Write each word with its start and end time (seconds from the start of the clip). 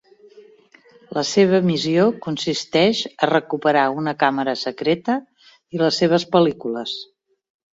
La 1.17 1.23
seva 1.31 1.59
missió 1.67 2.05
consisteix 2.27 3.01
a 3.27 3.31
recuperar 3.33 3.85
una 3.99 4.15
càmera 4.25 4.57
secreta 4.65 5.19
i 5.77 5.83
les 5.85 6.01
seves 6.03 6.27
pel·lícules. 6.37 6.99